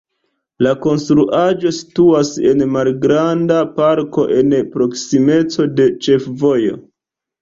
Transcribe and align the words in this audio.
La 0.67 0.69
konstruaĵo 0.85 1.73
situas 1.79 2.31
en 2.53 2.65
malgranda 2.77 3.59
parko 3.77 4.25
en 4.39 4.57
proksimeco 4.73 5.69
de 5.81 5.89
ĉefvojo. 6.09 6.75